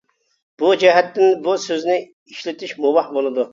[0.61, 3.49] بۇ جەھەتتىن بۇ سۆزنى ئىشلىتىش مۇباھ بولىدۇ.